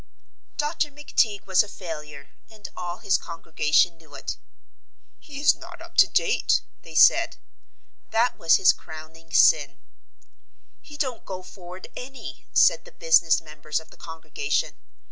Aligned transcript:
Dr. 0.57 0.89
McTeague 0.89 1.45
was 1.45 1.61
a 1.61 1.67
failure, 1.67 2.29
and 2.49 2.69
all 2.75 2.97
his 2.97 3.19
congregation 3.19 3.97
knew 3.97 4.15
it. 4.15 4.35
"He 5.19 5.39
is 5.39 5.53
not 5.53 5.79
up 5.79 5.95
to 5.97 6.07
date," 6.07 6.61
they 6.81 6.95
said. 6.95 7.37
That 8.09 8.35
was 8.35 8.55
his 8.55 8.73
crowning 8.73 9.31
sin. 9.31 9.77
"He 10.81 10.97
don't 10.97 11.23
go 11.23 11.43
forward 11.43 11.87
any," 11.95 12.47
said 12.51 12.83
the 12.85 12.91
business 12.91 13.39
members 13.41 13.79
of 13.79 13.91
the 13.91 13.95
congregation. 13.97 14.73